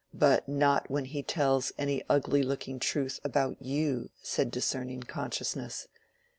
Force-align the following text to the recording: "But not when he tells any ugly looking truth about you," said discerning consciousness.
"But 0.15 0.47
not 0.49 0.89
when 0.89 1.05
he 1.05 1.21
tells 1.21 1.71
any 1.77 2.01
ugly 2.09 2.41
looking 2.41 2.79
truth 2.79 3.19
about 3.23 3.61
you," 3.61 4.09
said 4.23 4.49
discerning 4.49 5.03
consciousness. 5.03 5.89